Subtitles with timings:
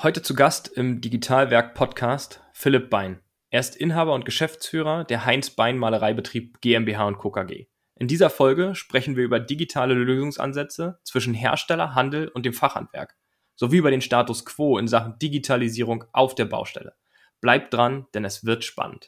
[0.00, 3.18] Heute zu Gast im Digitalwerk Podcast Philipp Bein.
[3.50, 7.32] Er ist Inhaber und Geschäftsführer der Heinz Bein Malereibetrieb GmbH und Co.
[7.32, 7.66] KG.
[7.96, 13.16] In dieser Folge sprechen wir über digitale Lösungsansätze zwischen Hersteller, Handel und dem Fachhandwerk,
[13.56, 16.94] sowie über den Status quo in Sachen Digitalisierung auf der Baustelle.
[17.40, 19.07] Bleibt dran, denn es wird spannend.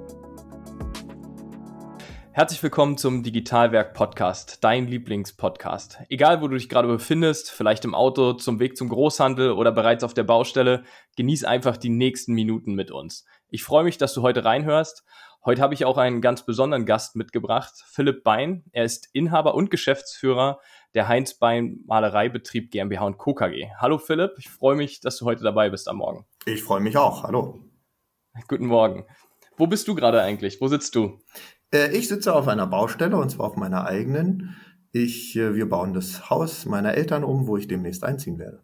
[2.33, 5.99] Herzlich willkommen zum Digitalwerk Podcast, dein Lieblingspodcast.
[6.07, 10.01] Egal, wo du dich gerade befindest, vielleicht im Auto, zum Weg zum Großhandel oder bereits
[10.05, 10.85] auf der Baustelle,
[11.17, 13.25] genieß einfach die nächsten Minuten mit uns.
[13.49, 15.03] Ich freue mich, dass du heute reinhörst.
[15.43, 18.63] Heute habe ich auch einen ganz besonderen Gast mitgebracht, Philipp Bein.
[18.71, 20.61] Er ist Inhaber und Geschäftsführer
[20.93, 23.33] der Heinz Bein Malereibetrieb GmbH und Co.
[23.33, 23.71] KG.
[23.77, 26.25] Hallo Philipp, ich freue mich, dass du heute dabei bist am Morgen.
[26.45, 27.23] Ich freue mich auch.
[27.23, 27.59] Hallo.
[28.47, 29.05] Guten Morgen.
[29.57, 30.61] Wo bist du gerade eigentlich?
[30.61, 31.19] Wo sitzt du?
[31.73, 34.55] Äh, ich sitze auf einer Baustelle und zwar auf meiner eigenen.
[34.91, 38.61] Ich, äh, wir bauen das Haus meiner Eltern um, wo ich demnächst einziehen werde.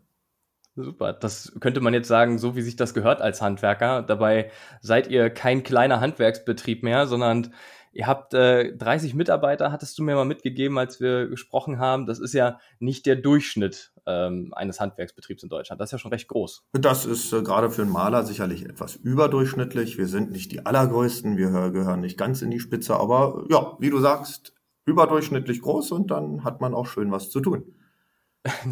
[0.76, 4.04] Super, das könnte man jetzt sagen, so wie sich das gehört als Handwerker.
[4.04, 7.52] Dabei seid ihr kein kleiner Handwerksbetrieb mehr, sondern
[7.98, 12.06] Ihr habt äh, 30 Mitarbeiter, hattest du mir mal mitgegeben, als wir gesprochen haben.
[12.06, 15.82] Das ist ja nicht der Durchschnitt ähm, eines Handwerksbetriebs in Deutschland.
[15.82, 16.64] Das ist ja schon recht groß.
[16.74, 19.98] Das ist äh, gerade für einen Maler sicherlich etwas überdurchschnittlich.
[19.98, 23.90] Wir sind nicht die allergrößten, wir gehören nicht ganz in die Spitze, aber ja, wie
[23.90, 24.54] du sagst,
[24.86, 27.64] überdurchschnittlich groß und dann hat man auch schön was zu tun.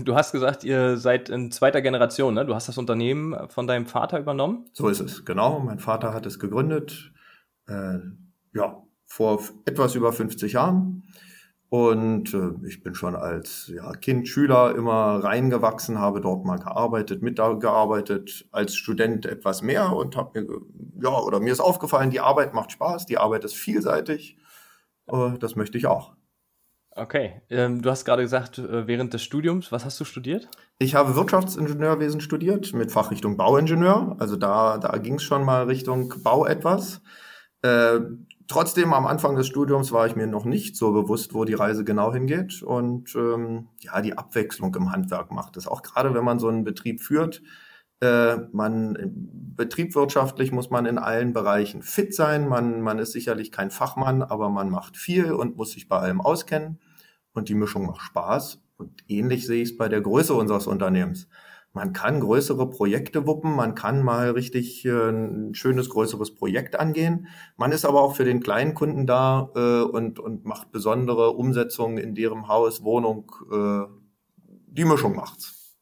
[0.03, 2.45] Du hast gesagt, ihr seid in zweiter Generation, ne?
[2.45, 4.69] Du hast das Unternehmen von deinem Vater übernommen?
[4.71, 5.59] So ist es, genau.
[5.61, 7.11] Mein Vater hat es gegründet.
[7.67, 7.97] Äh,
[8.53, 8.84] ja,
[9.15, 11.03] vor etwas über 50 Jahren.
[11.69, 17.21] Und äh, ich bin schon als ja, Kind, Schüler immer reingewachsen, habe dort mal gearbeitet,
[17.21, 20.47] mitgearbeitet, als Student etwas mehr und habe mir,
[21.01, 24.37] ja, oder mir ist aufgefallen, die Arbeit macht Spaß, die Arbeit ist vielseitig.
[25.07, 26.13] Äh, das möchte ich auch.
[26.91, 30.49] Okay, ähm, du hast gerade gesagt, äh, während des Studiums, was hast du studiert?
[30.77, 34.17] Ich habe Wirtschaftsingenieurwesen studiert mit Fachrichtung Bauingenieur.
[34.19, 37.01] Also da, da ging es schon mal Richtung Bau etwas.
[37.61, 37.99] Äh,
[38.47, 41.83] trotzdem am Anfang des Studiums war ich mir noch nicht so bewusst, wo die Reise
[41.83, 42.61] genau hingeht.
[42.63, 45.67] Und ähm, ja, die Abwechslung im Handwerk macht es.
[45.67, 47.41] Auch gerade wenn man so einen Betrieb führt,
[48.01, 48.97] äh, man
[49.55, 52.47] betriebswirtschaftlich muss man in allen Bereichen fit sein.
[52.47, 56.21] Man, man ist sicherlich kein Fachmann, aber man macht viel und muss sich bei allem
[56.21, 56.79] auskennen.
[57.33, 58.61] Und die Mischung macht Spaß.
[58.77, 61.27] Und ähnlich sehe ich es bei der Größe unseres Unternehmens
[61.75, 67.27] man kann größere Projekte wuppen, man kann mal richtig äh, ein schönes größeres Projekt angehen.
[67.57, 71.97] Man ist aber auch für den kleinen Kunden da äh, und, und macht besondere Umsetzungen
[71.97, 73.29] in deren Haus, Wohnung.
[73.51, 73.93] Äh,
[74.67, 75.75] die Mischung macht's.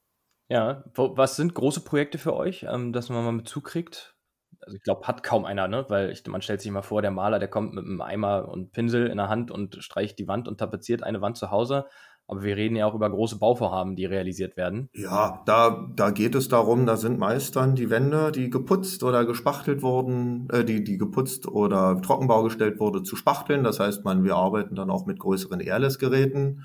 [0.50, 4.16] Ja, was sind große Projekte für euch, ähm, dass man mal mit zukriegt?
[4.62, 5.86] Also ich glaube, hat kaum einer, ne?
[5.90, 8.72] Weil ich, man stellt sich mal vor, der Maler, der kommt mit einem Eimer und
[8.72, 11.86] Pinsel in der Hand und streicht die Wand und tapeziert eine Wand zu Hause.
[12.28, 14.90] Aber wir reden ja auch über große Bauvorhaben, die realisiert werden.
[14.94, 19.26] Ja, da, da geht es darum, da sind meist dann die Wände, die geputzt oder
[19.26, 23.64] gespachtelt wurden, äh, die, die geputzt oder Trockenbau gestellt wurde, zu spachteln.
[23.64, 26.64] Das heißt, man, wir arbeiten dann auch mit größeren Airless-Geräten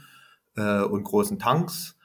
[0.56, 1.96] äh, und großen Tanks.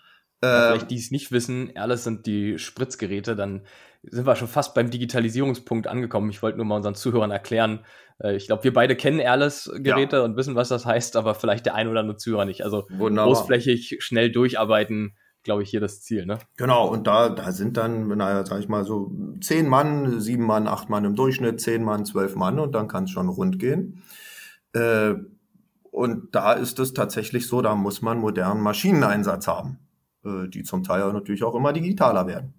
[0.43, 3.61] Ja, vielleicht die es nicht wissen, Airless sind die Spritzgeräte, dann
[4.03, 6.29] sind wir schon fast beim Digitalisierungspunkt angekommen.
[6.29, 7.85] Ich wollte nur mal unseren Zuhörern erklären.
[8.19, 10.23] Äh, ich glaube, wir beide kennen Airless-Geräte ja.
[10.23, 12.63] und wissen, was das heißt, aber vielleicht der ein oder andere Zuhörer nicht.
[12.63, 13.33] Also Wunderbar.
[13.33, 16.25] großflächig schnell durcharbeiten, glaube ich, hier das Ziel.
[16.25, 16.37] Ne?
[16.57, 19.11] Genau, und da, da sind dann, naja, sag ich mal so,
[19.41, 23.05] zehn Mann, sieben Mann, acht Mann im Durchschnitt, zehn Mann, zwölf Mann und dann kann
[23.05, 24.03] es schon rund gehen.
[24.73, 25.13] Äh,
[25.91, 29.79] und da ist es tatsächlich so, da muss man modernen Maschineneinsatz haben,
[30.25, 32.55] äh, die zum Teil natürlich auch immer digitaler werden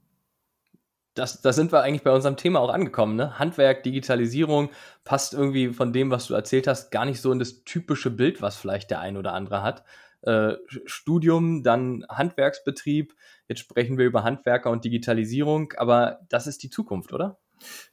[1.14, 3.16] das, da sind wir eigentlich bei unserem Thema auch angekommen.
[3.16, 3.38] Ne?
[3.38, 4.70] Handwerk, Digitalisierung
[5.04, 8.42] passt irgendwie von dem, was du erzählt hast, gar nicht so in das typische Bild,
[8.42, 9.84] was vielleicht der ein oder andere hat.
[10.22, 10.54] Äh,
[10.86, 13.14] Studium, dann Handwerksbetrieb.
[13.48, 17.38] Jetzt sprechen wir über Handwerker und Digitalisierung, aber das ist die Zukunft, oder?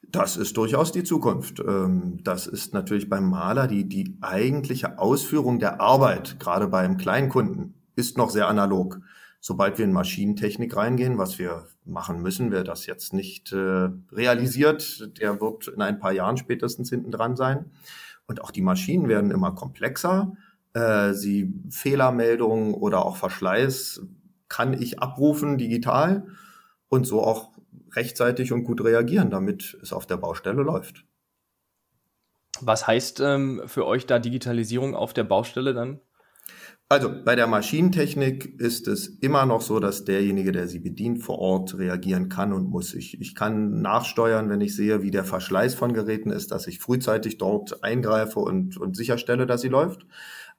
[0.08, 1.60] Das ist durchaus die Zukunft.
[1.60, 7.74] Ähm, das ist natürlich beim Maler die, die eigentliche Ausführung der Arbeit, gerade beim Kleinkunden,
[7.94, 9.00] ist noch sehr analog
[9.42, 15.18] sobald wir in Maschinentechnik reingehen, was wir machen müssen, wer das jetzt nicht äh, realisiert,
[15.20, 17.72] der wird in ein paar Jahren spätestens hinten dran sein.
[18.28, 20.32] Und auch die Maschinen werden immer komplexer.
[20.74, 24.06] Äh, sie Fehlermeldungen oder auch Verschleiß
[24.48, 26.28] kann ich abrufen digital
[26.88, 27.50] und so auch
[27.96, 31.04] rechtzeitig und gut reagieren, damit es auf der Baustelle läuft.
[32.60, 36.00] Was heißt ähm, für euch da Digitalisierung auf der Baustelle dann?
[36.92, 41.38] Also bei der Maschinentechnik ist es immer noch so, dass derjenige, der sie bedient, vor
[41.38, 42.92] Ort reagieren kann und muss.
[42.92, 46.80] Ich, ich kann nachsteuern, wenn ich sehe, wie der Verschleiß von Geräten ist, dass ich
[46.80, 50.06] frühzeitig dort eingreife und, und sicherstelle, dass sie läuft.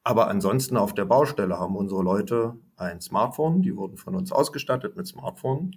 [0.03, 3.61] Aber ansonsten auf der Baustelle haben unsere Leute ein Smartphone.
[3.61, 5.75] Die wurden von uns ausgestattet mit Smartphone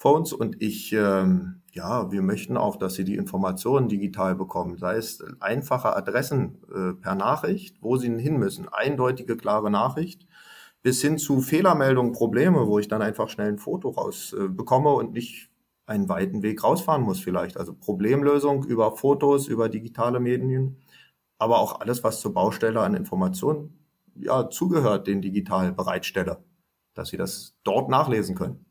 [0.00, 4.96] Phones und ich, ähm, ja, wir möchten auch, dass sie die Informationen digital bekommen, sei
[4.96, 10.26] es einfache Adressen äh, per Nachricht, wo sie hin müssen, eindeutige, klare Nachricht,
[10.82, 14.88] bis hin zu Fehlermeldungen, Probleme, wo ich dann einfach schnell ein Foto raus äh, bekomme
[14.88, 15.50] und nicht
[15.84, 17.58] einen weiten Weg rausfahren muss vielleicht.
[17.58, 20.78] Also Problemlösung über Fotos, über digitale Medien,
[21.36, 23.78] aber auch alles, was zur Baustelle an Informationen
[24.14, 26.42] ja, zugehört, den digital bereitstelle,
[26.94, 28.64] dass sie das dort nachlesen können.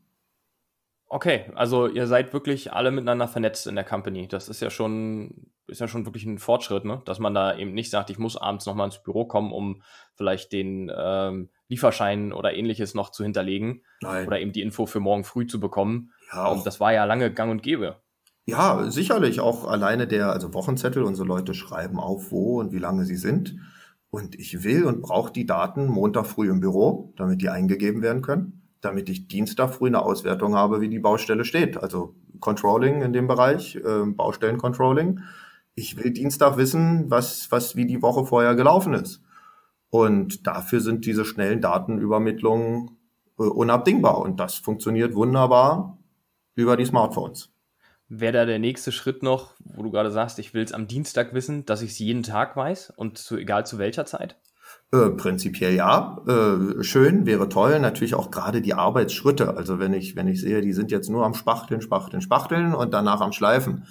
[1.12, 4.28] Okay, also ihr seid wirklich alle miteinander vernetzt in der Company.
[4.28, 7.02] Das ist ja schon, ist ja schon wirklich ein Fortschritt, ne?
[7.04, 9.82] Dass man da eben nicht sagt, ich muss abends nochmal ins Büro kommen, um
[10.14, 13.82] vielleicht den ähm, Lieferschein oder ähnliches noch zu hinterlegen.
[14.00, 14.24] Nein.
[14.28, 16.12] Oder eben die Info für morgen früh zu bekommen.
[16.32, 16.62] Ja, auch.
[16.62, 17.96] das war ja lange gang und gäbe.
[18.44, 19.40] Ja, sicherlich.
[19.40, 23.56] Auch alleine der, also Wochenzettel, unsere Leute schreiben auf, wo und wie lange sie sind.
[24.10, 28.22] Und ich will und brauche die Daten Montag früh im Büro, damit die eingegeben werden
[28.22, 31.76] können damit ich Dienstag früh eine Auswertung habe, wie die Baustelle steht.
[31.76, 35.20] Also Controlling in dem Bereich, äh, Baustellencontrolling.
[35.74, 39.22] Ich will Dienstag wissen, was, was wie die Woche vorher gelaufen ist.
[39.90, 42.96] Und dafür sind diese schnellen Datenübermittlungen
[43.38, 44.18] äh, unabdingbar.
[44.18, 45.98] Und das funktioniert wunderbar
[46.54, 47.50] über die Smartphones.
[48.08, 51.32] Wäre da der nächste Schritt noch, wo du gerade sagst, ich will es am Dienstag
[51.32, 54.36] wissen, dass ich es jeden Tag weiß und zu, egal zu welcher Zeit?
[54.92, 57.78] Äh, prinzipiell ja, äh, schön, wäre toll.
[57.78, 59.56] Natürlich auch gerade die Arbeitsschritte.
[59.56, 62.92] Also wenn ich, wenn ich sehe, die sind jetzt nur am Spachteln, Spachteln, Spachteln und
[62.92, 63.86] danach am Schleifen,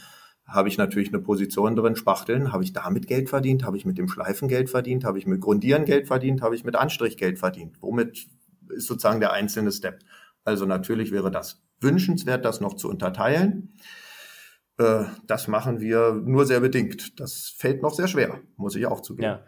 [0.46, 2.51] habe ich natürlich eine Position drin, Spachteln.
[2.51, 3.63] Habe ich damit Geld verdient?
[3.63, 5.06] Habe ich mit dem Schleifen Geld verdient?
[5.06, 6.42] Habe ich mit Grundieren Geld verdient?
[6.42, 7.78] Habe ich mit Anstrich Geld verdient?
[7.81, 8.28] Womit
[8.69, 10.00] ist sozusagen der einzelne Step?
[10.44, 13.75] Also natürlich wäre das wünschenswert, das noch zu unterteilen.
[14.78, 17.19] Äh, das machen wir nur sehr bedingt.
[17.22, 19.24] Das fällt noch sehr schwer, muss ich auch zugeben.
[19.24, 19.46] Ja.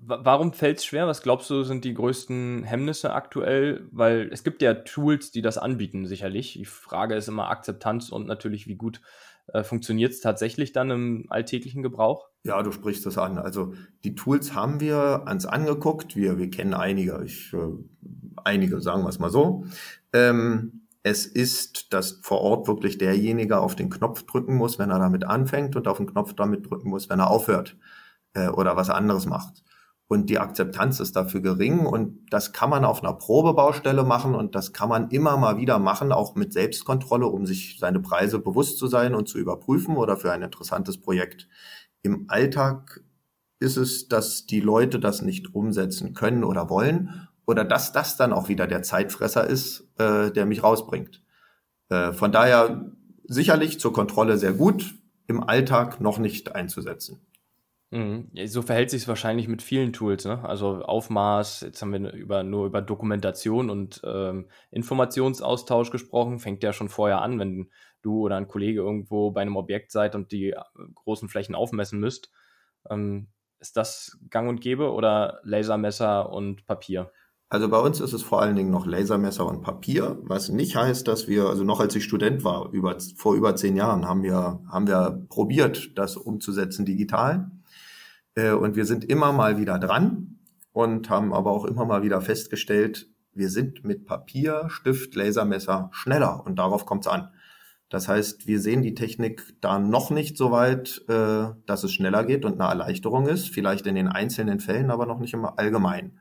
[0.00, 1.08] Warum fällt es schwer?
[1.08, 3.88] Was glaubst du, sind die größten Hemmnisse aktuell?
[3.90, 6.52] Weil es gibt ja Tools, die das anbieten, sicherlich.
[6.52, 9.00] Die Frage ist immer Akzeptanz und natürlich, wie gut
[9.48, 12.28] äh, funktioniert es tatsächlich dann im alltäglichen Gebrauch?
[12.44, 13.38] Ja, du sprichst das an.
[13.38, 13.74] Also
[14.04, 16.14] die Tools haben wir ans angeguckt.
[16.14, 17.58] Wir, wir kennen einige, ich, äh,
[18.44, 19.64] einige, sagen wir es mal so.
[20.12, 25.00] Ähm, es ist, dass vor Ort wirklich derjenige auf den Knopf drücken muss, wenn er
[25.00, 27.76] damit anfängt und auf den Knopf damit drücken muss, wenn er aufhört
[28.34, 29.64] äh, oder was anderes macht
[30.08, 34.54] und die Akzeptanz ist dafür gering und das kann man auf einer Probebaustelle machen und
[34.54, 38.78] das kann man immer mal wieder machen, auch mit Selbstkontrolle, um sich seine Preise bewusst
[38.78, 41.46] zu sein und zu überprüfen oder für ein interessantes Projekt.
[42.02, 43.02] Im Alltag
[43.60, 48.32] ist es, dass die Leute das nicht umsetzen können oder wollen oder dass das dann
[48.32, 51.22] auch wieder der Zeitfresser ist, äh, der mich rausbringt.
[51.90, 52.92] Äh, von daher
[53.24, 54.94] sicherlich zur Kontrolle sehr gut,
[55.26, 57.20] im Alltag noch nicht einzusetzen.
[57.90, 58.30] Mhm.
[58.46, 60.44] so verhält sich es wahrscheinlich mit vielen Tools, ne?
[60.44, 66.74] Also Aufmaß, jetzt haben wir über, nur über Dokumentation und ähm, Informationsaustausch gesprochen, fängt ja
[66.74, 67.70] schon vorher an, wenn
[68.02, 70.60] du oder ein Kollege irgendwo bei einem Objekt seid und die äh,
[70.94, 72.30] großen Flächen aufmessen müsst.
[72.90, 77.10] Ähm, ist das gang und gäbe oder Lasermesser und Papier?
[77.48, 81.08] Also bei uns ist es vor allen Dingen noch Lasermesser und Papier, was nicht heißt,
[81.08, 84.60] dass wir, also noch als ich Student war, über, vor über zehn Jahren, haben wir,
[84.70, 87.50] haben wir probiert, das umzusetzen digital.
[88.38, 90.38] Äh, und wir sind immer mal wieder dran
[90.72, 96.44] und haben aber auch immer mal wieder festgestellt, wir sind mit Papier, Stift, Lasermesser schneller
[96.46, 97.30] und darauf kommt es an.
[97.88, 102.24] Das heißt, wir sehen die Technik da noch nicht so weit, äh, dass es schneller
[102.24, 106.20] geht und eine Erleichterung ist, vielleicht in den einzelnen Fällen, aber noch nicht immer allgemein.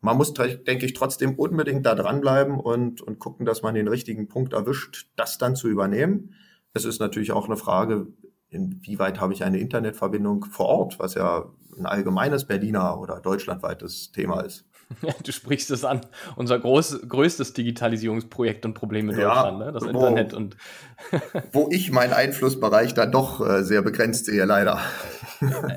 [0.00, 4.28] Man muss, denke ich, trotzdem unbedingt da dranbleiben und, und gucken, dass man den richtigen
[4.28, 6.34] Punkt erwischt, das dann zu übernehmen.
[6.74, 8.08] Es ist natürlich auch eine Frage,
[8.48, 11.46] inwieweit habe ich eine Internetverbindung vor Ort, was ja
[11.78, 14.64] ein allgemeines Berliner oder deutschlandweites Thema ist.
[15.24, 16.00] du sprichst es an.
[16.36, 19.72] Unser groß, größtes Digitalisierungsprojekt und Problem in ja, Deutschland, ne?
[19.72, 20.32] das wo, Internet.
[20.32, 20.56] und
[21.52, 24.80] wo ich meinen Einflussbereich dann doch äh, sehr begrenzt sehe, leider.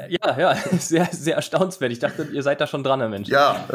[0.08, 1.92] Ja, ja, sehr, sehr erstaunenswert.
[1.92, 3.28] Ich dachte, ihr seid da schon dran, Herr Mensch.
[3.28, 3.68] Ja.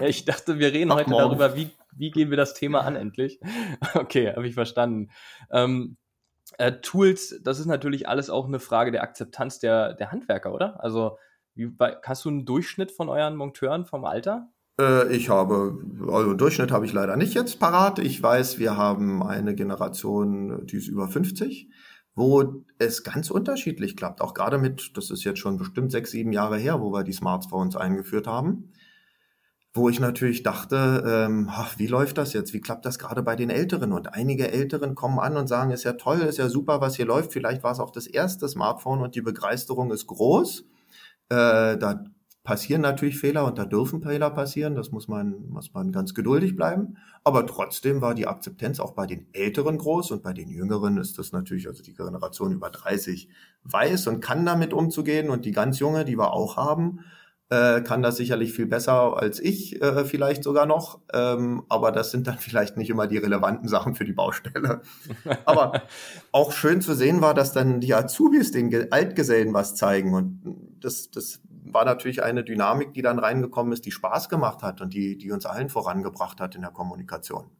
[0.00, 1.28] ich dachte, wir reden Ach, heute morgen.
[1.28, 3.38] darüber, wie, wie gehen wir das Thema an endlich.
[3.92, 5.10] Okay, habe ich verstanden.
[5.52, 5.98] Ähm,
[6.58, 10.82] äh, Tools, das ist natürlich alles auch eine Frage der Akzeptanz der, der Handwerker, oder?
[10.82, 11.18] Also,
[11.54, 11.70] wie,
[12.02, 14.48] hast du einen Durchschnitt von euren Monteuren vom Alter?
[14.80, 17.98] Äh, ich habe, also Durchschnitt habe ich leider nicht jetzt parat.
[17.98, 21.70] Ich weiß, wir haben eine Generation, die ist über 50.
[22.16, 24.20] wo es ganz unterschiedlich klappt.
[24.20, 27.12] Auch gerade mit, das ist jetzt schon bestimmt sechs, sieben Jahre her, wo wir die
[27.12, 28.70] Smartphones eingeführt haben
[29.76, 32.52] wo ich natürlich dachte, ähm, ach, wie läuft das jetzt?
[32.54, 33.92] Wie klappt das gerade bei den Älteren?
[33.92, 37.06] Und einige Älteren kommen an und sagen, ist ja toll, ist ja super, was hier
[37.06, 37.32] läuft.
[37.32, 40.60] Vielleicht war es auch das erste Smartphone und die Begeisterung ist groß.
[41.28, 42.04] Äh, da
[42.44, 44.76] passieren natürlich Fehler und da dürfen Fehler passieren.
[44.76, 46.98] Das muss man, muss man ganz geduldig bleiben.
[47.24, 51.18] Aber trotzdem war die Akzeptanz auch bei den Älteren groß und bei den Jüngeren ist
[51.18, 53.28] das natürlich, also die Generation über 30
[53.64, 57.00] weiß und kann damit umzugehen und die ganz junge, die wir auch haben,
[57.54, 61.00] äh, kann das sicherlich viel besser als ich, äh, vielleicht sogar noch.
[61.12, 64.80] Ähm, aber das sind dann vielleicht nicht immer die relevanten Sachen für die Baustelle.
[65.44, 65.82] aber
[66.32, 70.14] auch schön zu sehen war, dass dann die Azubis den Altgesellen was zeigen.
[70.14, 70.40] Und
[70.80, 74.92] das, das war natürlich eine Dynamik, die dann reingekommen ist, die Spaß gemacht hat und
[74.92, 77.50] die, die uns allen vorangebracht hat in der Kommunikation.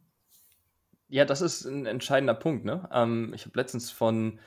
[1.09, 2.65] Ja, das ist ein entscheidender Punkt.
[2.65, 2.89] Ne?
[2.91, 4.41] Ähm, ich habe letztens von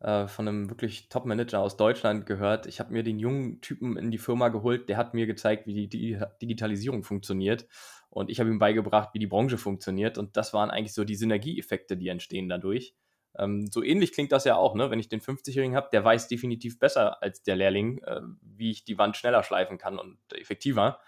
[0.00, 2.66] äh, von einem wirklich Top-Manager aus Deutschland gehört.
[2.66, 5.88] Ich habe mir den jungen Typen in die Firma geholt, der hat mir gezeigt, wie
[5.88, 7.66] die, Digitalisierung funktioniert.
[8.08, 10.18] Und ich habe ihm beigebracht, wie die Branche funktioniert.
[10.18, 12.94] Und das waren eigentlich so die Synergieeffekte, die entstehen dadurch.
[13.38, 14.90] Ähm, so ähnlich klingt das ja auch, ne?
[14.90, 18.84] wenn ich den 50-Jährigen habe, der weiß definitiv besser als der Lehrling, äh, wie ich
[18.84, 20.98] die Wand schneller schleifen kann und effektiver.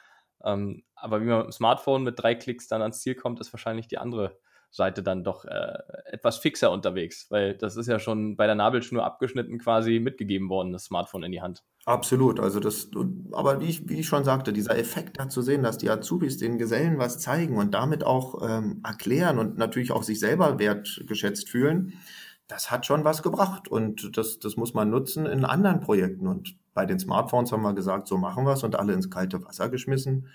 [0.44, 3.52] Ähm, aber wie man mit dem Smartphone mit drei Klicks dann ans Ziel kommt, ist
[3.52, 4.38] wahrscheinlich die andere
[4.72, 9.04] Seite dann doch äh, etwas fixer unterwegs, weil das ist ja schon bei der Nabelschnur
[9.04, 11.62] abgeschnitten quasi mitgegeben worden, das Smartphone in die Hand.
[11.84, 12.90] Absolut, also das,
[13.32, 16.38] aber wie ich, wie ich schon sagte, dieser Effekt da zu sehen, dass die Azubis
[16.38, 21.50] den Gesellen was zeigen und damit auch ähm, erklären und natürlich auch sich selber wertgeschätzt
[21.50, 21.92] fühlen,
[22.48, 26.26] das hat schon was gebracht und das, das muss man nutzen in anderen Projekten.
[26.26, 29.44] Und bei den Smartphones haben wir gesagt, so machen wir es und alle ins kalte
[29.44, 30.28] Wasser geschmissen.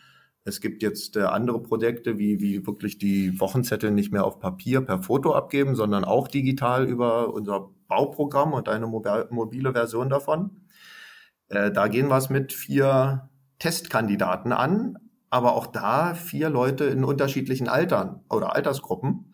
[0.47, 4.79] Es gibt jetzt äh, andere Projekte, wie, wie wirklich die Wochenzettel nicht mehr auf Papier
[4.79, 10.61] per Foto abgeben, sondern auch digital über unser Bauprogramm und eine mobile Version davon.
[11.49, 14.97] Äh, da gehen wir es mit vier Testkandidaten an,
[15.29, 19.33] aber auch da vier Leute in unterschiedlichen Altern oder Altersgruppen,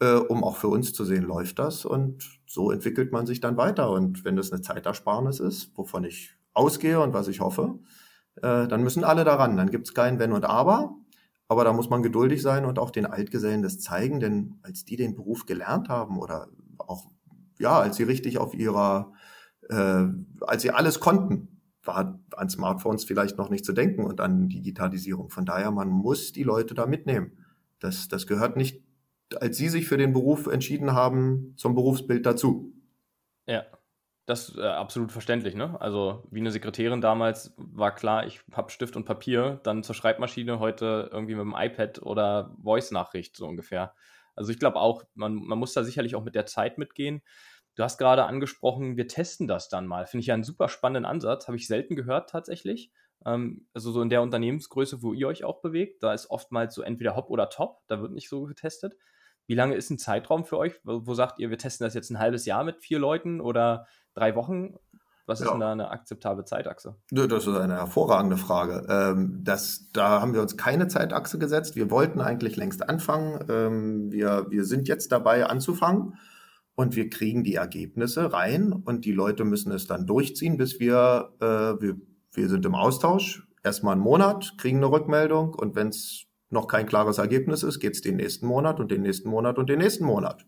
[0.00, 1.86] äh, um auch für uns zu sehen, läuft das.
[1.86, 3.90] Und so entwickelt man sich dann weiter.
[3.90, 7.78] Und wenn das eine Zeitersparnis ist, wovon ich ausgehe und was ich hoffe,
[8.36, 9.56] äh, dann müssen alle daran.
[9.56, 10.96] Dann gibt es kein Wenn und Aber.
[11.48, 14.96] Aber da muss man geduldig sein und auch den Altgesellen das zeigen, denn als die
[14.96, 16.48] den Beruf gelernt haben oder
[16.78, 17.10] auch,
[17.58, 19.12] ja, als sie richtig auf ihrer,
[19.68, 20.06] äh,
[20.40, 25.30] als sie alles konnten, war an Smartphones vielleicht noch nicht zu denken und an Digitalisierung.
[25.30, 27.44] Von daher, man muss die Leute da mitnehmen.
[27.80, 28.82] Das, das gehört nicht,
[29.40, 32.72] als sie sich für den Beruf entschieden haben, zum Berufsbild dazu.
[33.46, 33.64] Ja.
[34.26, 35.80] Das ist äh, absolut verständlich, ne?
[35.80, 40.60] Also wie eine Sekretärin damals war klar, ich habe Stift und Papier, dann zur Schreibmaschine,
[40.60, 43.94] heute irgendwie mit dem iPad oder Voice-Nachricht so ungefähr.
[44.36, 47.22] Also ich glaube auch, man, man muss da sicherlich auch mit der Zeit mitgehen.
[47.74, 50.06] Du hast gerade angesprochen, wir testen das dann mal.
[50.06, 52.92] Finde ich ja einen super spannenden Ansatz, habe ich selten gehört tatsächlich.
[53.24, 56.82] Ähm, also so in der Unternehmensgröße, wo ihr euch auch bewegt, da ist oftmals so
[56.82, 58.94] entweder Hop oder Top, da wird nicht so getestet.
[59.46, 60.74] Wie lange ist ein Zeitraum für euch?
[60.84, 63.86] Wo, wo sagt ihr, wir testen das jetzt ein halbes Jahr mit vier Leuten oder
[64.14, 64.74] drei Wochen?
[65.26, 65.52] Was ist ja.
[65.52, 66.96] denn da eine akzeptable Zeitachse?
[67.10, 68.84] Das ist eine hervorragende Frage.
[68.88, 71.76] Ähm, das, da haben wir uns keine Zeitachse gesetzt.
[71.76, 73.44] Wir wollten eigentlich längst anfangen.
[73.48, 76.18] Ähm, wir, wir sind jetzt dabei anzufangen
[76.74, 81.30] und wir kriegen die Ergebnisse rein und die Leute müssen es dann durchziehen, bis wir,
[81.40, 81.96] äh, wir,
[82.32, 83.46] wir sind im Austausch.
[83.62, 87.94] Erstmal einen Monat, kriegen eine Rückmeldung und wenn es noch kein klares Ergebnis ist, geht
[87.94, 90.44] es den nächsten Monat und den nächsten Monat und den nächsten Monat.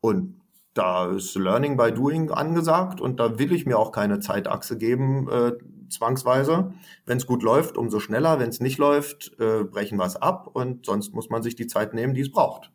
[0.00, 0.40] Und
[0.76, 5.28] da ist Learning by Doing angesagt und da will ich mir auch keine Zeitachse geben,
[5.30, 5.52] äh,
[5.88, 6.72] zwangsweise.
[7.04, 8.38] Wenn es gut läuft, umso schneller.
[8.38, 11.66] Wenn es nicht läuft, äh, brechen wir es ab und sonst muss man sich die
[11.66, 12.72] Zeit nehmen, die es braucht.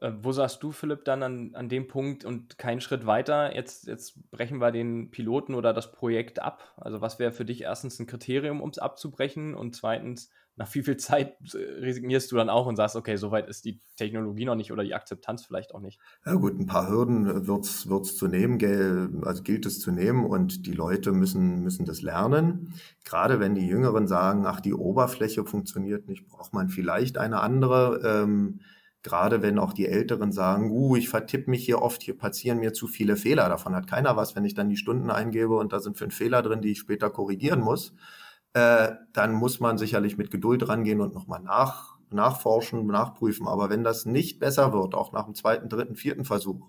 [0.00, 3.54] Äh, wo sagst du, Philipp, dann an, an dem Punkt und keinen Schritt weiter?
[3.54, 6.74] Jetzt, jetzt brechen wir den Piloten oder das Projekt ab.
[6.76, 10.82] Also was wäre für dich erstens ein Kriterium, um es abzubrechen und zweitens, nach wie
[10.82, 14.54] viel Zeit äh, resignierst du dann auch und sagst, okay, soweit ist die Technologie noch
[14.54, 15.98] nicht oder die Akzeptanz vielleicht auch nicht?
[16.26, 20.66] Ja gut, ein paar Hürden wird es zu nehmen, also gilt es zu nehmen und
[20.66, 22.74] die Leute müssen, müssen das lernen.
[23.04, 28.00] Gerade wenn die Jüngeren sagen, ach, die Oberfläche funktioniert nicht, braucht man vielleicht eine andere.
[28.04, 28.60] Ähm,
[29.04, 32.72] Gerade wenn auch die Älteren sagen, uh, ich vertippe mich hier oft, hier passieren mir
[32.72, 33.48] zu viele Fehler.
[33.48, 36.40] Davon hat keiner was, wenn ich dann die Stunden eingebe und da sind fünf Fehler
[36.40, 37.94] drin, die ich später korrigieren muss
[38.54, 43.48] äh, dann muss man sicherlich mit Geduld rangehen und nochmal nach, nachforschen, nachprüfen.
[43.48, 46.68] Aber wenn das nicht besser wird, auch nach dem zweiten, dritten, vierten Versuch,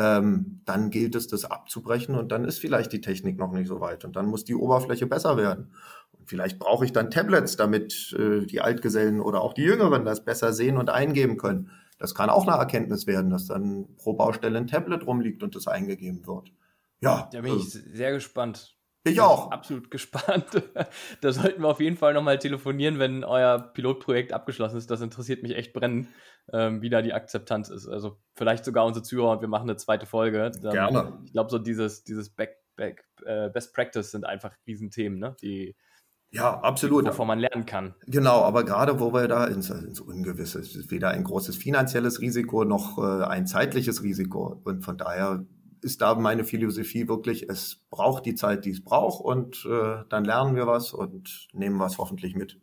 [0.00, 3.80] ähm, dann gilt es, das abzubrechen und dann ist vielleicht die Technik noch nicht so
[3.80, 5.72] weit und dann muss die Oberfläche besser werden.
[6.18, 10.24] Und vielleicht brauche ich dann Tablets, damit äh, die Altgesellen oder auch die Jüngeren das
[10.24, 11.70] besser sehen und eingeben können.
[11.98, 15.66] Das kann auch eine Erkenntnis werden, dass dann pro Baustelle ein Tablet rumliegt und das
[15.66, 16.50] eingegeben wird.
[17.02, 17.28] Ja.
[17.30, 18.79] Da bin ich äh, sehr gespannt.
[19.04, 19.50] Ich auch.
[19.50, 20.46] Absolut gespannt.
[21.20, 24.90] da sollten wir auf jeden Fall nochmal telefonieren, wenn euer Pilotprojekt abgeschlossen ist.
[24.90, 26.08] Das interessiert mich echt brennend,
[26.52, 27.88] ähm, wie da die Akzeptanz ist.
[27.88, 30.50] Also vielleicht sogar unsere Zuhörer und wir machen eine zweite Folge.
[30.60, 31.18] Dann, Gerne.
[31.24, 35.36] Ich glaube, so dieses, dieses Back, Back, äh, Best Practice sind einfach Riesenthemen, ne?
[35.40, 35.76] die
[36.32, 37.06] ja, absolut.
[37.06, 37.94] Wovon man lernen kann.
[38.06, 42.20] Genau, aber gerade wo wir da ins, ins Ungewisse, es ist weder ein großes finanzielles
[42.20, 44.60] Risiko noch äh, ein zeitliches Risiko.
[44.62, 45.44] Und von daher
[45.82, 50.24] ist da meine Philosophie wirklich, es braucht die Zeit, die es braucht und äh, dann
[50.24, 52.58] lernen wir was und nehmen was hoffentlich mit.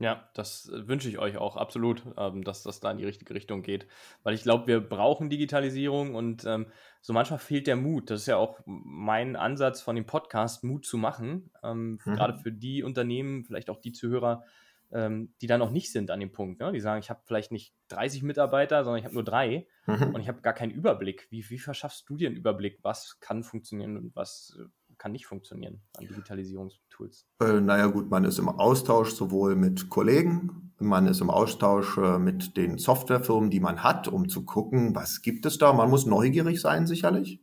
[0.00, 3.34] Ja, das äh, wünsche ich euch auch absolut, ähm, dass das da in die richtige
[3.34, 3.86] Richtung geht.
[4.22, 6.66] Weil ich glaube, wir brauchen Digitalisierung und ähm,
[7.00, 8.10] so manchmal fehlt der Mut.
[8.10, 11.50] Das ist ja auch mein Ansatz von dem Podcast, Mut zu machen.
[11.64, 12.14] Ähm, mhm.
[12.14, 14.44] Gerade für die Unternehmen, vielleicht auch die Zuhörer,
[14.92, 16.60] ähm, die da noch nicht sind an dem Punkt.
[16.60, 16.72] Ne?
[16.72, 20.14] Die sagen, ich habe vielleicht nicht 30 Mitarbeiter, sondern ich habe nur drei mhm.
[20.14, 21.26] und ich habe gar keinen Überblick.
[21.30, 22.78] Wie, wie verschaffst du dir einen Überblick?
[22.82, 24.64] Was kann funktionieren und was äh,
[24.96, 27.26] kann nicht funktionieren an Digitalisierungstools?
[27.42, 32.18] Äh, naja gut, man ist im Austausch sowohl mit Kollegen, man ist im Austausch äh,
[32.18, 35.72] mit den Softwarefirmen, die man hat, um zu gucken, was gibt es da.
[35.72, 37.40] Man muss neugierig sein, sicherlich.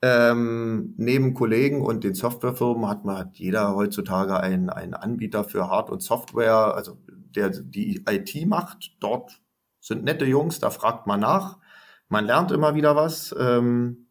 [0.00, 5.68] Ähm, neben Kollegen und den Softwarefirmen hat man hat jeder heutzutage einen, einen Anbieter für
[5.68, 8.96] Hard- und Software, also der die IT macht.
[9.00, 9.40] Dort
[9.80, 11.58] sind nette Jungs, da fragt man nach.
[12.08, 13.34] Man lernt immer wieder was.
[13.38, 14.08] Ähm,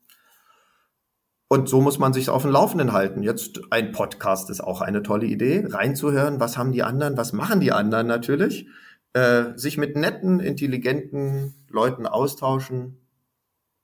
[1.50, 3.24] und so muss man sich auf dem Laufenden halten.
[3.24, 7.62] Jetzt ein Podcast ist auch eine tolle Idee, reinzuhören, was haben die anderen, was machen
[7.62, 8.67] die anderen natürlich.
[9.13, 13.08] Äh, sich mit netten, intelligenten Leuten austauschen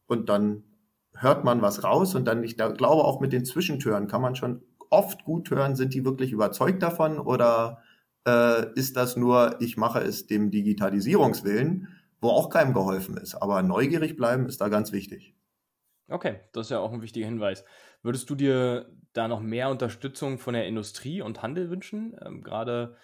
[0.05, 0.63] und dann
[1.23, 4.35] hört man was raus und dann, ich da, glaube auch mit den Zwischentüren kann man
[4.35, 7.81] schon oft gut hören, sind die wirklich überzeugt davon oder
[8.27, 11.87] äh, ist das nur, ich mache es dem Digitalisierungswillen,
[12.21, 13.35] wo auch keinem geholfen ist.
[13.35, 15.35] Aber neugierig bleiben ist da ganz wichtig.
[16.09, 17.65] Okay, das ist ja auch ein wichtiger Hinweis.
[18.01, 22.15] Würdest du dir da noch mehr Unterstützung von der Industrie und Handel wünschen?
[22.23, 22.97] Ähm, gerade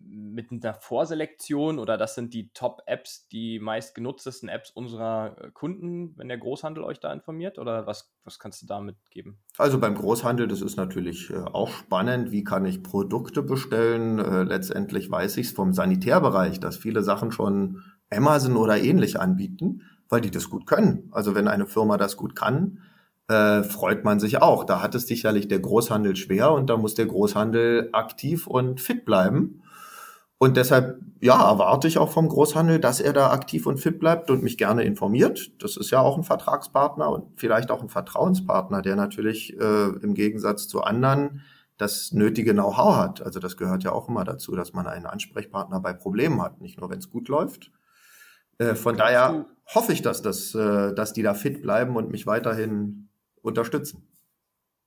[0.00, 6.12] mit einer Vorselektion oder das sind die Top-Apps, die meist genutztesten Apps unserer äh, Kunden,
[6.16, 7.58] wenn der Großhandel euch da informiert?
[7.58, 9.38] Oder was, was kannst du damit geben?
[9.58, 12.30] Also beim Großhandel, das ist natürlich äh, auch spannend.
[12.30, 14.18] Wie kann ich Produkte bestellen?
[14.18, 19.82] Äh, letztendlich weiß ich es vom Sanitärbereich, dass viele Sachen schon Amazon oder ähnlich anbieten
[20.08, 21.08] weil die das gut können.
[21.12, 22.80] Also wenn eine Firma das gut kann,
[23.28, 24.64] äh, freut man sich auch.
[24.64, 29.04] Da hat es sicherlich der Großhandel schwer und da muss der Großhandel aktiv und fit
[29.04, 29.62] bleiben.
[30.38, 34.30] Und deshalb, ja, erwarte ich auch vom Großhandel, dass er da aktiv und fit bleibt
[34.30, 35.50] und mich gerne informiert.
[35.62, 40.12] Das ist ja auch ein Vertragspartner und vielleicht auch ein Vertrauenspartner, der natürlich äh, im
[40.12, 41.42] Gegensatz zu anderen
[41.78, 43.22] das nötige Know-how hat.
[43.22, 46.80] Also das gehört ja auch immer dazu, dass man einen Ansprechpartner bei Problemen hat, nicht
[46.80, 47.70] nur wenn es gut läuft.
[48.58, 52.26] Äh, von daher hoffe ich, dass, das, äh, dass die da fit bleiben und mich
[52.26, 53.08] weiterhin
[53.42, 54.06] unterstützen.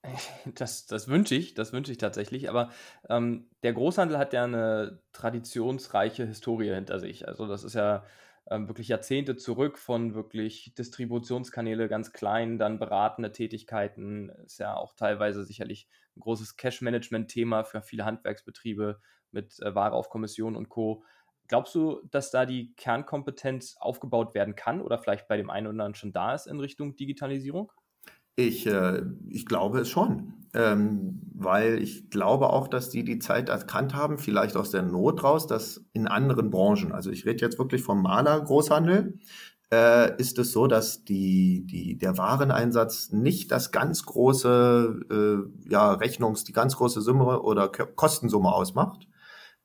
[0.55, 2.49] Das, das wünsche ich, das wünsche ich tatsächlich.
[2.49, 2.71] Aber
[3.09, 7.27] ähm, der Großhandel hat ja eine traditionsreiche Historie hinter sich.
[7.27, 8.05] Also das ist ja
[8.49, 14.29] ähm, wirklich Jahrzehnte zurück von wirklich Distributionskanäle ganz klein, dann beratende Tätigkeiten.
[14.45, 18.99] Ist ja auch teilweise sicherlich ein großes Cash-Management-Thema für viele Handwerksbetriebe
[19.31, 21.03] mit äh, Ware auf Kommission und Co.
[21.47, 25.71] Glaubst du, dass da die Kernkompetenz aufgebaut werden kann oder vielleicht bei dem einen oder
[25.73, 27.71] anderen schon da ist in Richtung Digitalisierung?
[28.39, 33.49] Ich, äh, ich glaube es schon, ähm, weil ich glaube auch, dass die die Zeit
[33.49, 37.59] erkannt haben, vielleicht aus der Not raus, dass in anderen Branchen, also ich rede jetzt
[37.59, 39.19] wirklich vom Maler-Großhandel,
[39.73, 45.91] äh, ist es so, dass die, die, der Wareneinsatz nicht das ganz große äh, ja,
[45.93, 49.09] Rechnungs-, die ganz große Summe oder Kostensumme ausmacht,